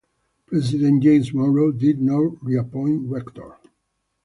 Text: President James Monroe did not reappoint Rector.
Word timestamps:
President 0.47 1.03
James 1.03 1.31
Monroe 1.31 1.71
did 1.71 2.01
not 2.01 2.43
reappoint 2.43 3.03
Rector. 3.07 3.57